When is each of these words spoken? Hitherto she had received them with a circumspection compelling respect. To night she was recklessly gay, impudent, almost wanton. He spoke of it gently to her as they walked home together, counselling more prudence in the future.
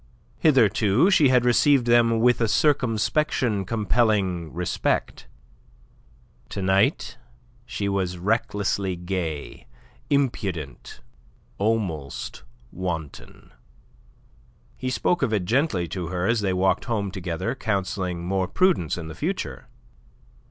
Hitherto 0.39 1.11
she 1.11 1.29
had 1.29 1.45
received 1.45 1.85
them 1.85 2.19
with 2.21 2.41
a 2.41 2.47
circumspection 2.47 3.65
compelling 3.65 4.51
respect. 4.51 5.27
To 6.49 6.63
night 6.63 7.19
she 7.67 7.87
was 7.87 8.17
recklessly 8.17 8.95
gay, 8.95 9.67
impudent, 10.09 11.01
almost 11.59 12.41
wanton. 12.71 13.51
He 14.75 14.89
spoke 14.89 15.21
of 15.21 15.31
it 15.33 15.45
gently 15.45 15.87
to 15.89 16.07
her 16.07 16.25
as 16.25 16.41
they 16.41 16.51
walked 16.53 16.85
home 16.85 17.11
together, 17.11 17.53
counselling 17.53 18.25
more 18.25 18.47
prudence 18.47 18.97
in 18.97 19.07
the 19.07 19.13
future. 19.13 19.67